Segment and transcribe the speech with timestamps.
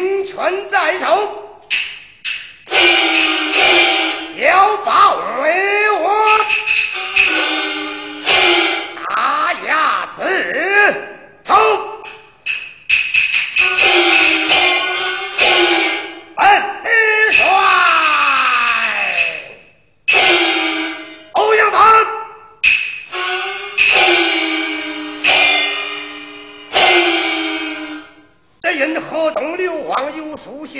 [0.00, 1.06] 兵权在手，
[4.38, 5.89] 要保卫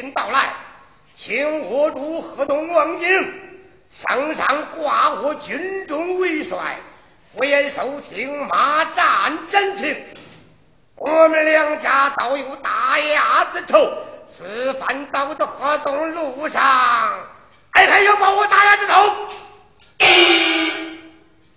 [0.00, 0.54] 有书信到来，
[1.14, 3.34] 请我主河东王境，
[3.92, 6.78] 圣上挂我军中为帅，
[7.36, 9.94] 不言收听马战真情。
[10.96, 13.92] 我们两家倒有大牙子仇，
[14.26, 16.62] 此番到的河东路上，
[17.72, 18.94] 哎，还要把我大牙子头。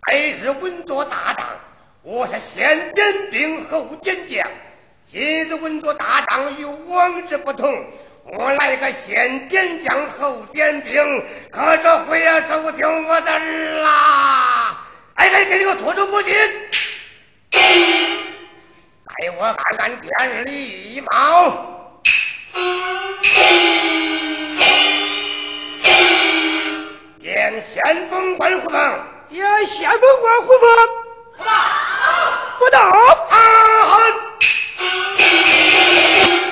[0.02, 1.46] 白日稳坐大帐，
[2.02, 4.46] 我是先点兵后点将。
[5.06, 7.86] 今日稳坐大帐与往日不同，
[8.26, 14.78] 我来个先点将后点兵，可这回要收听我的儿啦！
[15.16, 16.32] 哎，来给你个措手不及。
[17.52, 21.70] 待我看看天理毛。
[27.20, 29.00] 点先锋官胡风，
[29.30, 30.68] 点先锋官胡风，
[32.58, 32.80] 不到。
[32.80, 33.38] 啊
[33.86, 34.00] 好！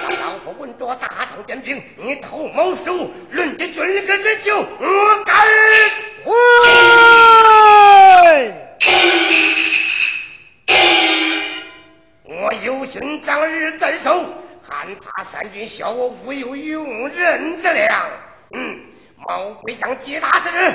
[0.04, 0.11] 老
[0.82, 5.46] 夫稳着大帐点兵，你头毛手，论的军歌之酒，我敢。
[12.24, 14.26] 我有心将日在手，
[14.68, 18.10] 害怕三军笑我无有用人之良。
[18.56, 18.80] 嗯，
[19.18, 20.74] 毛贵将接大之日。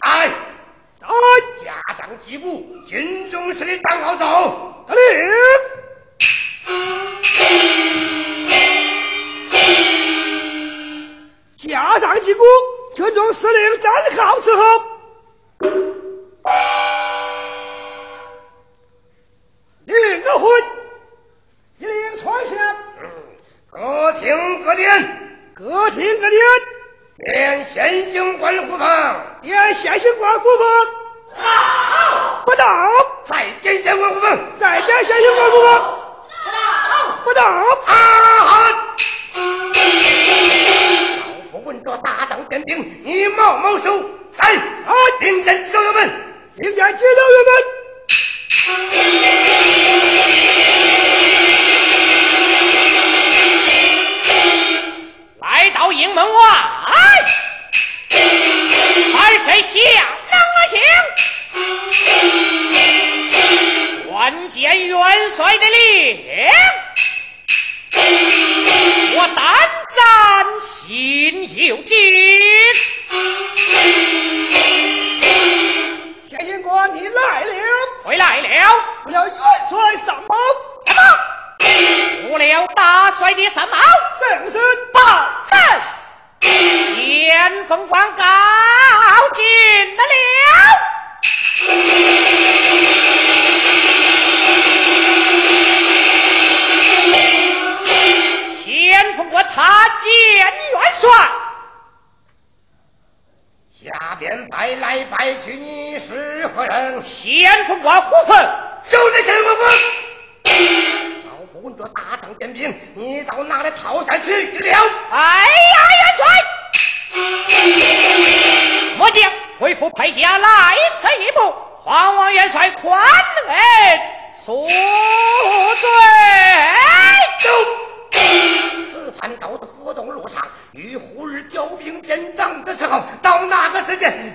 [0.00, 0.28] 哎，
[1.14, 4.84] 哎，家长击鼓，军中谁当好走。
[4.86, 5.02] 得令。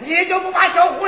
[0.10, 1.06] 你就不怕小虎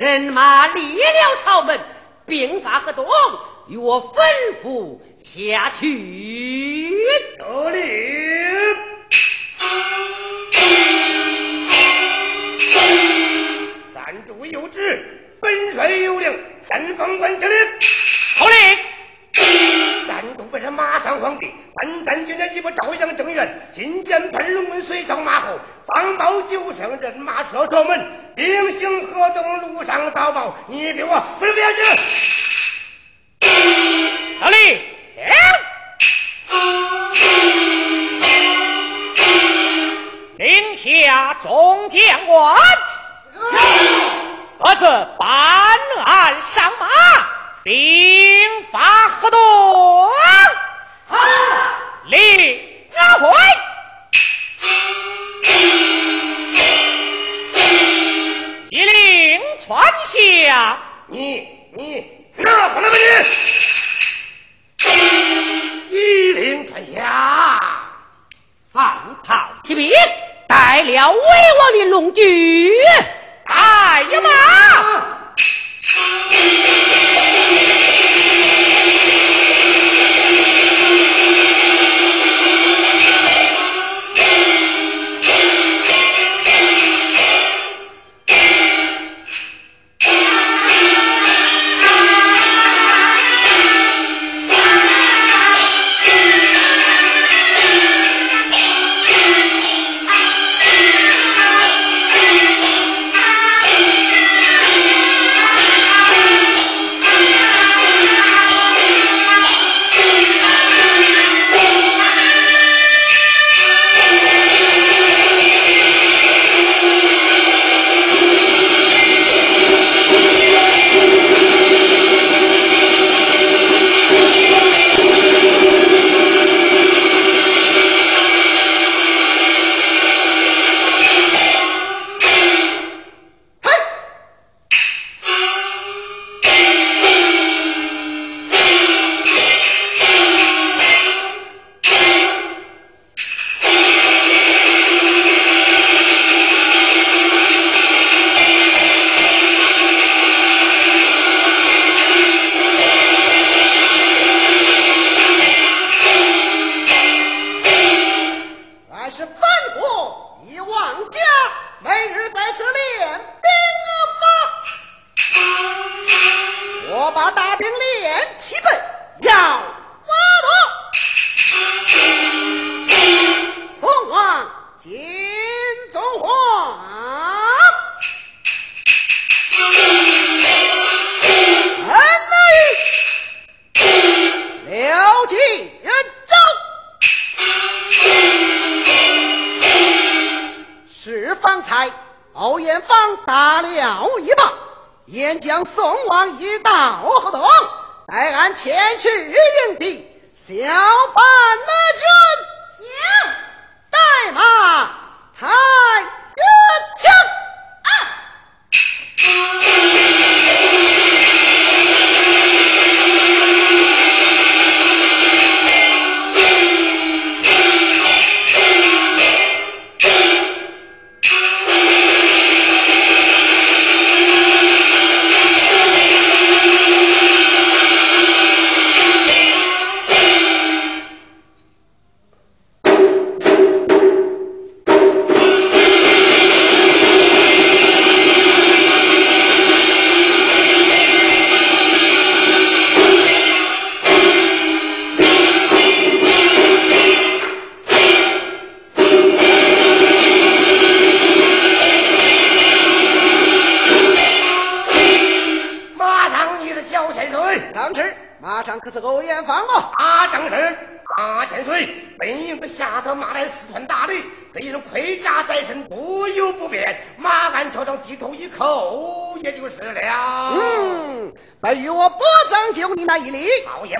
[0.00, 1.78] 人马立了朝门，
[2.24, 3.06] 兵法和动，
[3.68, 4.18] 与我吩
[4.64, 6.90] 咐下去。
[7.36, 7.82] 得令。
[13.92, 16.32] 暂住有旨，本帅有令，
[16.66, 17.58] 先锋官之令，
[18.38, 18.56] 好令。
[19.32, 32.49] 战功不是马上皇帝三千军来一破朝阳正院金剑喷龙门随朝马后方保九乡人马出了朝门兵行河东路上刀报你给我分辨去。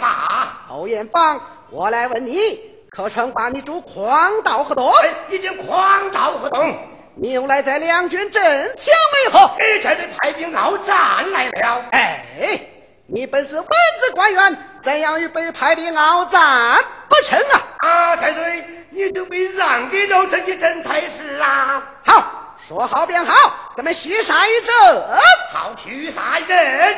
[0.01, 0.07] 礼。
[0.67, 2.35] 好也罢，欧阳芳，我来问你，
[2.91, 4.91] 可曾把你主诓到河东？
[5.03, 6.77] 哎，已经狂招河东，
[7.15, 8.43] 你又来在两军阵
[8.77, 9.39] 前为何？
[9.59, 11.85] 哎，这里派兵鏖战来了。
[11.93, 12.25] 哎，
[13.07, 17.63] 你本是文字官员，怎样与被派兵鏖战不成啊？
[17.79, 21.83] 啊，千岁，你就被让给了这一阵才是啊。
[22.05, 24.75] 好，说好便好，咱们续杀一阵。
[25.53, 26.97] 好，去杀一阵。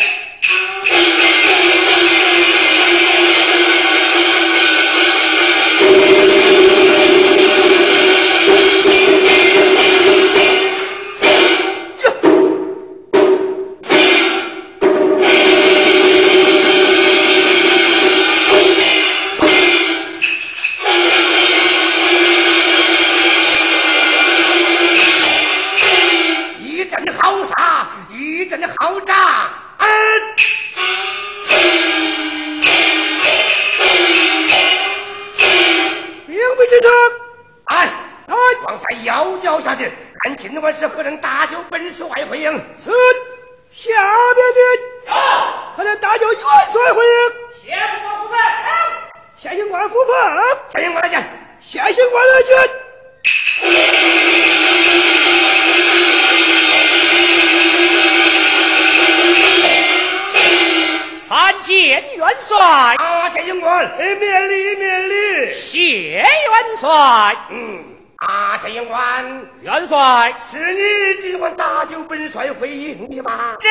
[70.23, 73.57] 帅，是你今晚搭救本帅回营的吗？
[73.59, 73.69] 这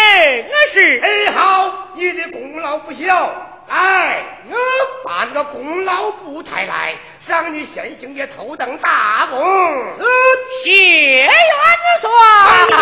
[0.50, 1.00] 我是。
[1.02, 3.32] 哎，好，你的功劳不小。
[3.70, 4.58] 哎，我
[5.06, 9.42] 把那个功劳簿抬来，赏你先行也头等大功。
[10.62, 11.32] 谢元
[12.02, 12.10] 帅。
[12.72, 12.82] 哇！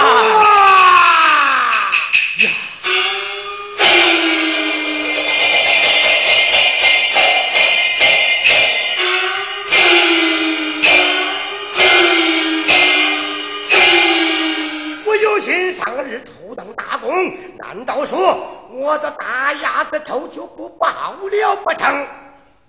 [18.89, 20.87] 我这大鸭子头就不报
[21.21, 22.07] 了不成？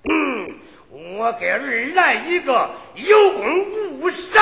[0.04, 0.54] 嗯，
[1.16, 1.60] 我给儿
[1.94, 3.64] 来一个有功
[3.98, 4.38] 无赏，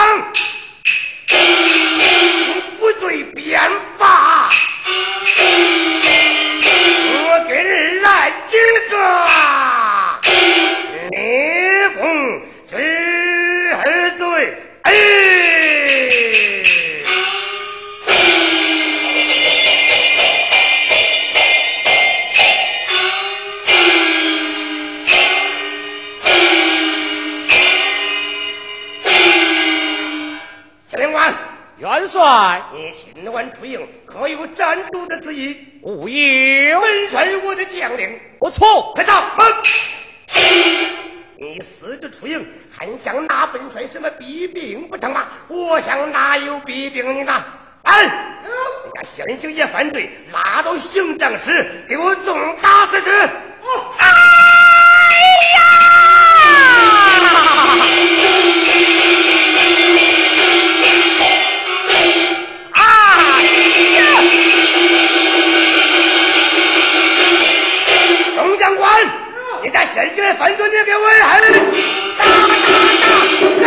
[2.81, 3.61] 无罪变
[3.97, 4.51] 法。
[7.31, 8.57] 我给儿来几
[8.91, 8.99] 个
[11.11, 11.17] 立
[11.95, 12.75] 功治
[13.85, 14.59] 二罪。
[14.83, 15.38] 哎。
[32.09, 35.55] 帅，你今晚出营，可有战斗的旨意？
[35.83, 38.93] 无有本帅我的将领，不错。
[38.95, 39.47] 快到门！
[41.39, 42.45] 你私自出营，
[42.75, 45.27] 还想拿本帅什么弊病不成吗？
[45.49, 47.45] 我想哪有弊病你呢？
[47.85, 48.11] 来，人
[48.95, 53.11] 家县刑也犯罪，拉到刑杖室，给我重打此事。
[53.99, 54.07] 哎
[55.55, 55.61] 呀！
[70.01, 71.43] 这些犯罪，你给我狠！
[72.17, 72.31] 打打
[73.03, 73.05] 打，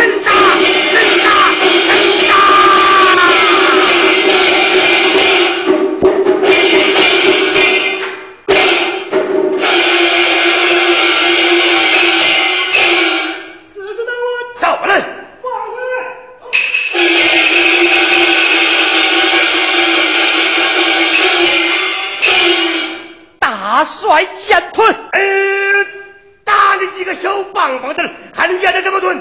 [27.62, 29.16] 棒棒子，还能演得这么钝？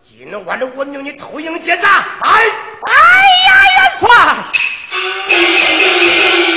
[0.00, 1.88] 今晚我命你偷营劫寨！
[2.20, 2.30] 哎
[2.82, 2.92] 哎
[3.48, 4.08] 呀，元帅，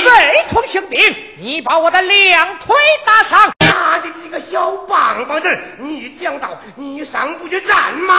[0.06, 1.00] 未从行兵，
[1.36, 3.52] 你把我的两腿打伤。
[3.58, 8.14] 那你几个小棒棒子，你讲道，你上不去战马，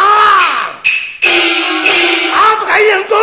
[1.24, 3.18] 哪不敢应功？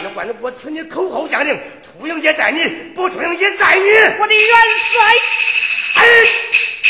[0.00, 3.90] 今晚我赐你口号将领，出营也在你，不出营也在你。
[4.20, 4.56] 我的元
[4.92, 5.02] 帅，
[5.96, 6.04] 哎。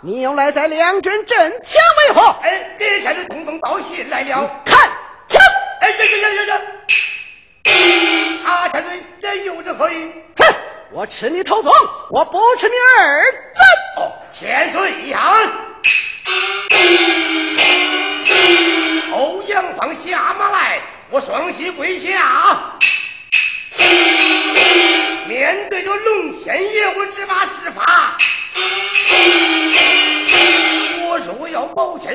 [0.00, 2.28] 你又来在两军阵前为何？
[2.42, 4.62] 哎，殿下的通风报信来了。
[4.64, 4.78] 看
[5.26, 5.40] 枪！
[5.80, 6.60] 哎呀呀呀呀！
[8.46, 10.12] 阿千岁，这又是何意？
[10.36, 10.54] 哼！
[10.92, 11.72] 我吃你头宗，
[12.10, 12.74] 我不吃你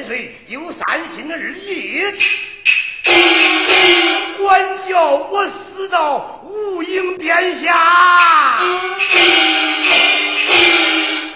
[0.03, 2.03] 千岁，有三心二意，
[4.37, 8.59] 管教我死到无影殿下。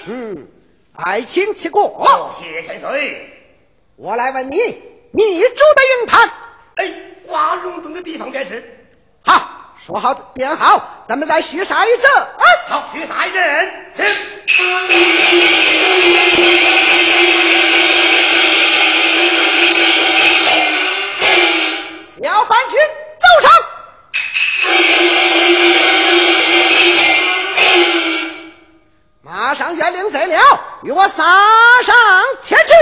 [0.07, 0.47] 嗯，
[0.95, 2.29] 爱卿且过。
[2.37, 3.29] 谢千岁。
[3.95, 4.57] 我来问你，
[5.11, 6.29] 你住的营盘？
[6.75, 6.93] 哎，
[7.25, 8.61] 挂龙灯的地方便是。
[9.21, 9.53] 好。
[9.79, 12.11] 说好便好，咱们再续杀一阵。
[12.11, 13.71] 啊，好，续杀一阵，
[30.17, 31.23] 上元令在了，与我杀
[31.83, 31.95] 上
[32.43, 32.73] 前去。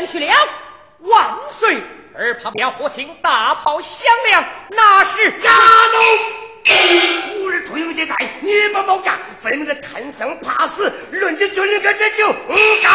[0.00, 0.32] 里偷闲去了？
[1.00, 1.82] 万岁！
[2.16, 5.52] 耳旁边忽听大炮响亮，那是押
[5.92, 5.98] 走。
[7.36, 12.88] 吾日突营接待，你不保驾，分明个贪生怕死，论起军令，这就不该。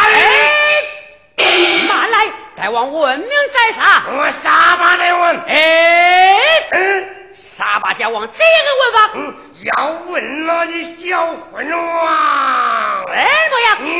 [1.88, 4.04] 慢来，大王问明在啥？
[4.08, 5.40] 我沙巴来问。
[5.46, 6.38] 哎，
[6.72, 7.08] 嗯。
[7.34, 9.10] 沙巴家王怎样个问法？
[9.14, 9.34] 嗯，
[9.64, 13.76] 要问那你小混王，哎，么样？
[13.82, 13.90] 你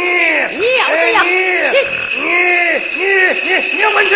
[0.57, 1.27] 你要怎样？
[1.27, 1.31] 你
[2.15, 2.23] 你
[2.95, 3.05] 你
[3.43, 4.15] 你你问去。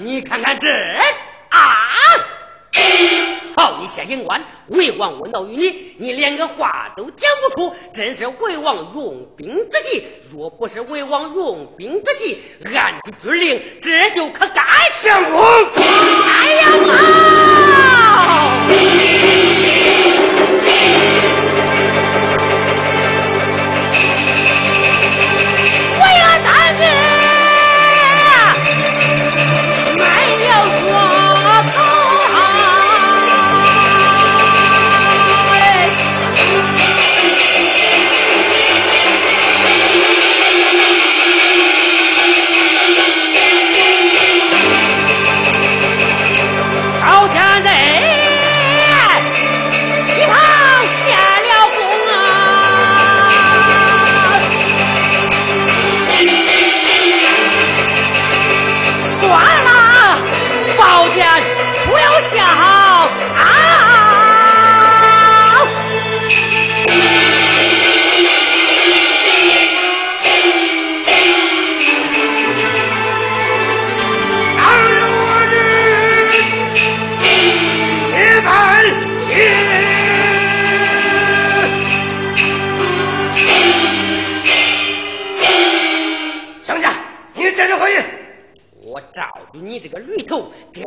[0.00, 0.68] 你看看这
[1.50, 1.86] 啊！
[3.56, 4.44] 好，你县刑官，
[4.86, 10.04] 魏王问到于你，你连个话都讲不出，真是魏王用兵之计。
[10.32, 12.38] 若不是魏王用兵之计，
[12.72, 14.62] 按着军令，这就可该
[14.94, 15.42] 相公。
[15.42, 16.96] 哎呀妈！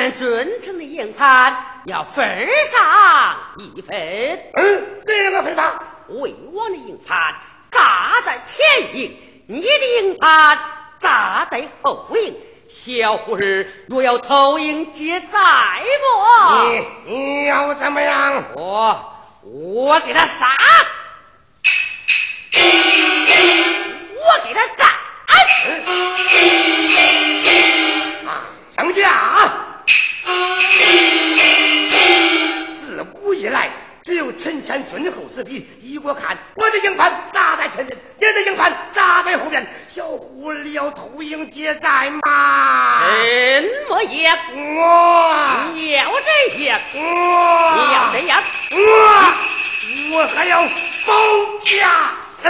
[0.00, 2.24] 们尊称的营盘要分
[2.70, 3.94] 上一份。
[4.54, 5.78] 嗯，这样个分法？
[6.08, 7.34] 魏王的银盘
[7.70, 8.64] 扎在前
[8.96, 9.14] 营，
[9.46, 10.58] 你的银盘
[10.98, 12.34] 扎在后营。
[12.66, 16.70] 小虎儿若要投营接寨不？
[16.70, 18.42] 你你要怎么样？
[18.54, 20.46] 我我给他杀，
[24.14, 24.88] 我给他斩。
[28.26, 28.40] 啊，
[28.74, 29.66] 上架！
[32.80, 33.70] 自古以来，
[34.02, 35.66] 只有陈山尊后之比。
[35.82, 39.66] 依我看，我的营盘砸在前面，你的营盘砸在后面。
[39.88, 43.00] 小狐狸要偷营劫寨吗？
[43.02, 43.12] 怎
[43.88, 44.30] 么也？
[44.54, 46.80] 我你要这样？
[46.94, 46.98] 我
[47.76, 48.42] 你要这样？
[48.70, 48.78] 我
[50.12, 50.62] 我还要
[51.06, 51.12] 保
[51.64, 52.12] 家。
[52.42, 52.48] 呃，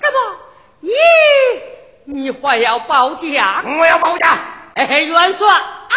[0.00, 0.16] 那么
[0.80, 0.90] 你
[2.04, 3.62] 你还要保家？
[3.66, 4.38] 我要保家。
[4.86, 5.48] 元帅，
[5.88, 5.96] 哎！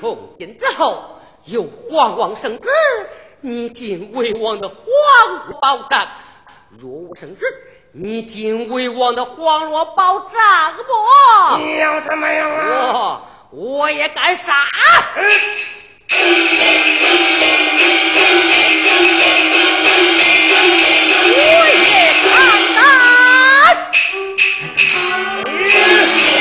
[0.00, 2.68] 从今之后，有皇王生子，
[3.42, 4.76] 你进魏王的黄
[5.48, 6.06] 罗宝帐；
[6.78, 7.44] 若无生子，
[7.92, 10.82] 你进魏王的黄罗宝帐不？
[11.58, 13.22] 你要怎么样啊？
[13.50, 14.54] 我，我也干啥？
[25.64, 26.33] Yeah.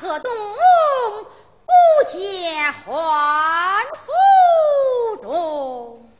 [0.00, 0.32] 河东，
[1.66, 1.72] 不
[2.08, 6.10] 见还府中。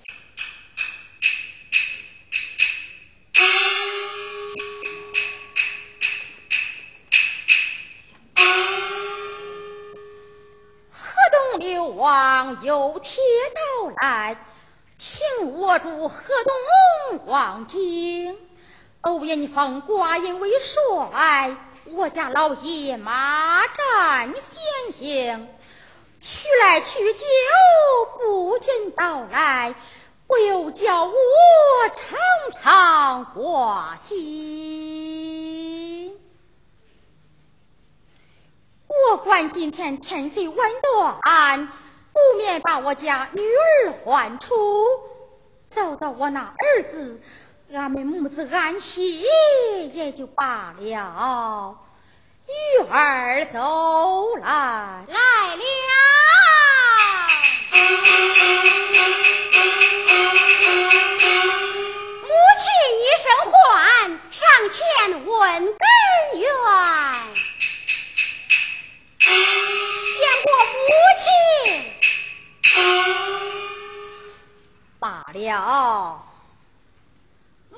[10.91, 13.22] 河东刘王有铁
[13.55, 13.61] 道
[14.03, 14.37] 来，
[14.99, 15.22] 请
[15.55, 18.37] 我住河东望京。
[19.01, 21.57] 欧阳锋寡言为帅，
[21.87, 25.49] 我家老爷马占先行，
[26.18, 27.24] 去来去久
[28.18, 29.74] 不见到来，
[30.26, 31.12] 不由叫我
[31.95, 32.18] 常
[32.62, 34.51] 常挂心。
[38.87, 41.66] 我管今天天色晚短，
[42.12, 44.55] 不免把我家女儿唤出，
[45.70, 47.20] 找到我那儿子，
[47.72, 49.22] 俺们母子安息
[49.94, 51.78] 也就罢了。
[52.46, 55.62] 玉儿走来，来了。
[62.22, 62.66] 母亲
[62.98, 64.82] 一声唤，上前
[65.24, 65.78] 问本
[66.40, 66.50] 源。
[70.18, 70.90] 见过母
[71.20, 71.22] 亲。
[74.98, 76.30] 罢了。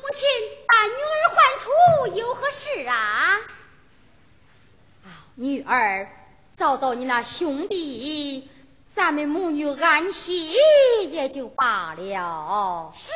[0.02, 0.28] 母亲
[0.66, 1.70] 把女儿唤出，
[2.18, 3.38] 有何事啊？
[5.04, 6.08] 啊，女儿，
[6.56, 8.50] 找到你那兄弟，
[8.92, 10.54] 咱们母女安息
[11.08, 12.92] 也就罢了。
[12.98, 13.12] 是，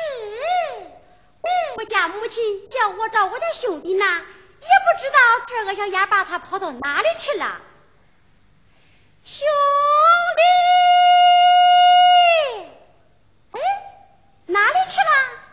[0.77, 7.59] 嗯，我家母亲叫我找我家兄弟呢，也不知道这个小哑巴他跑到哪里去了。
[9.25, 9.45] 兄
[10.37, 10.41] 弟，
[13.51, 13.59] 哎，
[14.45, 15.46] 哪里去了？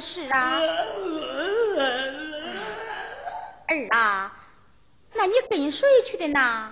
[0.00, 0.58] 了是啊？
[3.68, 4.32] 儿啊，
[5.12, 6.70] 那你跟谁去的呢？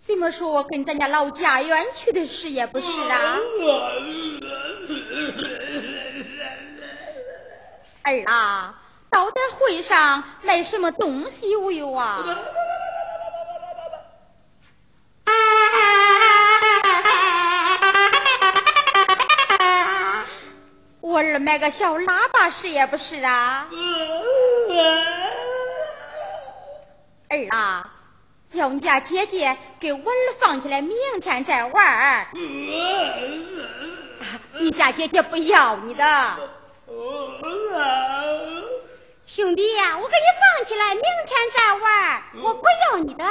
[0.00, 3.38] 怎么说我跟咱家老家园去的事也不是啊？
[8.02, 12.18] 儿啊，到在会上买什么东西有有啊？
[21.14, 23.68] 我儿买个小喇叭是也不是啊？
[27.28, 27.88] 儿啊，
[28.50, 30.90] 叫你家姐姐给我儿放起来，明
[31.22, 32.26] 天再玩儿。
[34.58, 36.04] 你家姐姐不要你的。
[39.24, 43.24] 兄弟呀，我给你放起来，明天再玩儿我不要你的。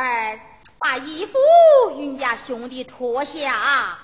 [0.00, 0.38] 儿，
[0.78, 1.38] 把衣服
[1.96, 3.98] 云家兄弟脱下。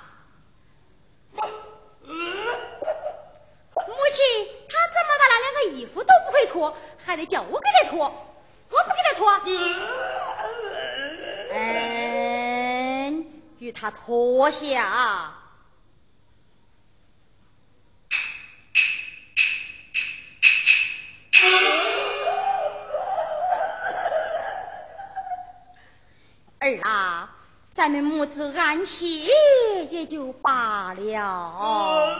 [1.34, 1.42] 母
[4.12, 4.24] 亲，
[4.68, 6.74] 他这么大了，连个衣服都不会脱，
[7.04, 8.04] 还得叫我给他脱，
[8.70, 9.40] 我不给他脱。
[11.50, 13.26] 嗯，
[13.58, 15.34] 与他脱下。
[26.62, 27.28] 儿啊，
[27.72, 29.26] 咱们母子安息
[29.90, 32.18] 也就罢了。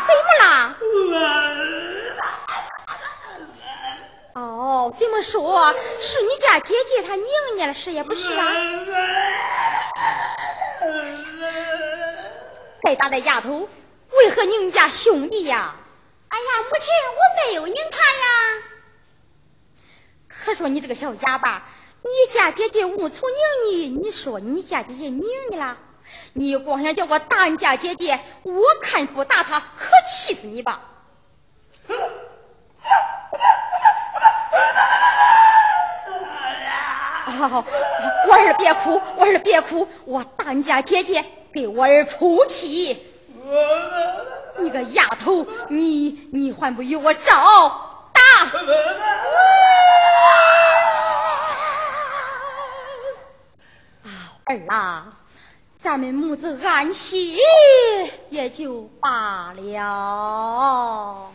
[0.00, 0.76] 怎么啦？
[4.34, 5.72] 哦，怎么说？
[5.98, 7.24] 是你家姐姐她拧
[7.54, 8.52] 你了，是也不是啊？
[12.82, 13.66] 该打的丫头，
[14.12, 15.74] 为何拧你家兄弟呀？
[16.28, 17.16] 哎呀，母亲，我
[17.48, 18.62] 没有拧他呀。
[20.28, 21.66] 可说你这个小哑巴，
[22.02, 23.38] 你家姐姐无从拧
[23.70, 25.78] 你，你说你家姐姐拧你了？
[26.34, 30.80] 你光想叫我打你家姐姐，我看不打她，可气死你吧！
[37.38, 37.64] 好，
[38.28, 43.12] 我儿别哭，我儿别哭，我打你家姐姐，给我儿出气。
[44.58, 47.32] 你个丫头，你你还不与我照
[48.12, 48.22] 打？
[54.46, 55.15] 儿啊，
[55.86, 57.36] 咱们母子安息
[58.28, 61.30] 也就罢了。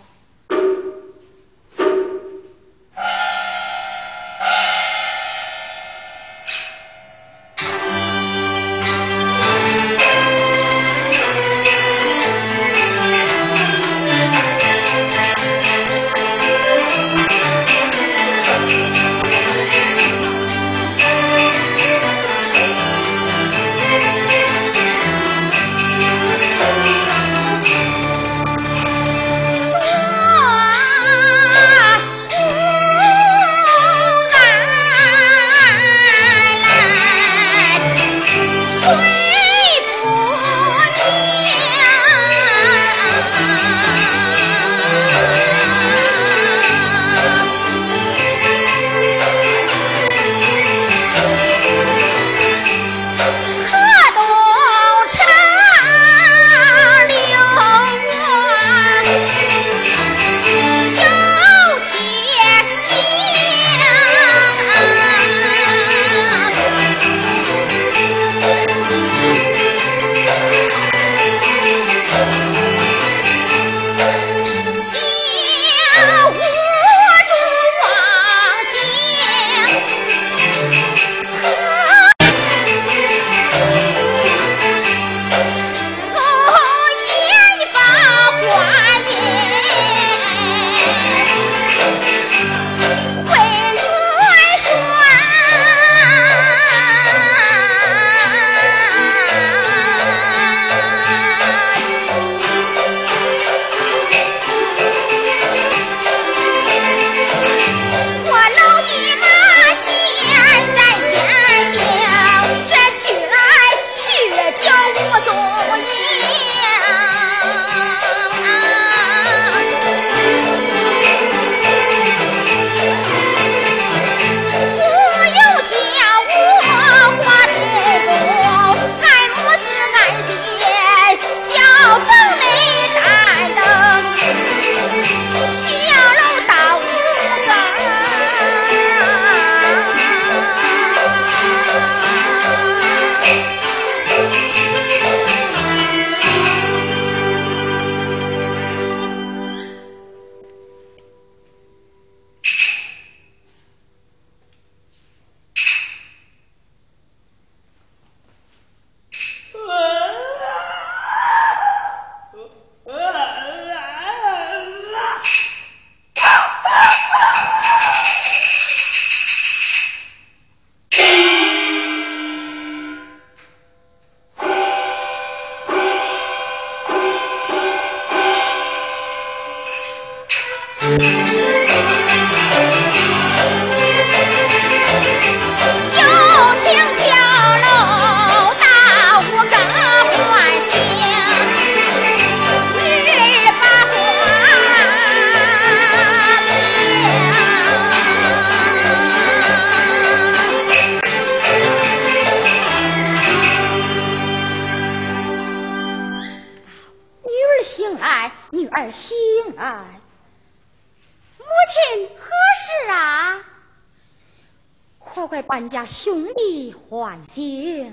[215.51, 217.91] 万家兄弟唤醒，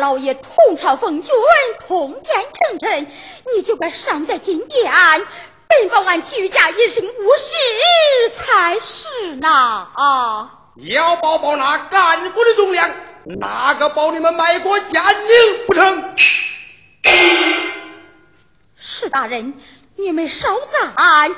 [0.00, 1.32] 老爷同朝奉君，
[1.86, 3.06] 通天正臣，
[3.54, 4.90] 你就该上在金殿，
[5.68, 9.88] 本报俺居家一生无事才是呐！
[9.94, 10.56] 啊！
[10.88, 12.90] 要保保那干国的忠良，
[13.38, 16.14] 哪个保你们卖国奸宁不成？
[18.76, 19.52] 史大人，
[19.96, 21.30] 你们稍暂，俺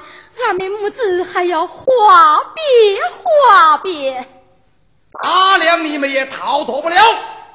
[0.57, 4.25] 们母子还要话别话别。
[5.21, 6.97] 大量你们也逃脱不了。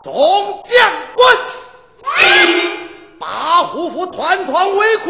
[0.07, 1.37] 众将官，
[3.19, 5.09] 把虎符团团围困。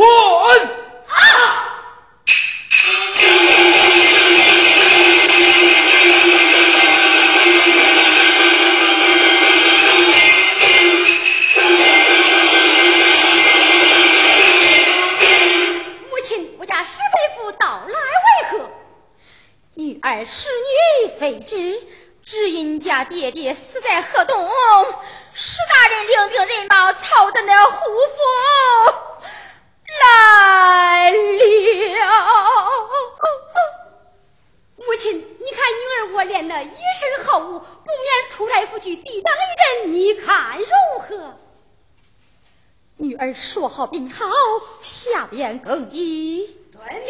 [16.10, 18.68] 母亲，我家石飞虎到来为何？
[19.76, 21.84] 女儿是女，非之。
[22.30, 24.46] 只因家爹爹死在河东，
[25.34, 28.18] 史大人领兵人马操的那胡夫
[30.04, 31.16] 来了。
[34.76, 36.68] 母亲，你看女儿我练的一
[37.00, 39.40] 身好武，不免出差府去抵挡一
[39.86, 41.34] 阵，你看如何？
[42.98, 44.26] 女儿说好便好，
[44.82, 47.08] 下边更衣，遵命。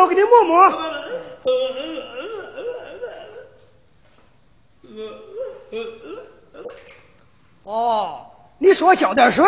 [0.00, 0.64] 我给你摸摸。
[7.64, 8.26] 哦，
[8.58, 9.44] 你说浇点水。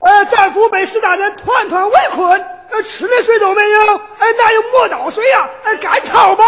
[0.00, 2.40] 呃，战俘被史大人团团围困，
[2.70, 5.50] 呃，吃的水都没有，哎，哪有磨刀水呀？
[5.64, 6.44] 哎，干吵吧！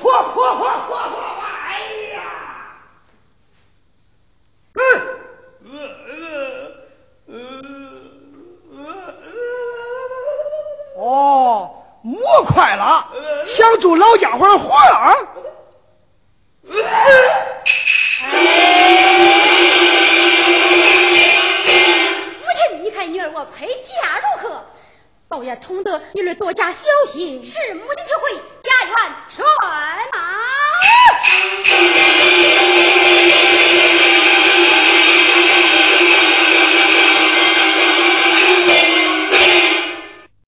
[0.00, 1.14] 嚯嚯嚯嚯嚯！
[1.66, 1.82] 哎
[2.14, 2.16] 呀！
[10.96, 11.70] 哦，
[12.02, 13.06] 磨快了，
[13.72, 15.16] 想助老家伙活啊！
[23.34, 24.62] 我陪嫁如何？
[25.28, 27.91] 倒也同得女儿多加小心，是母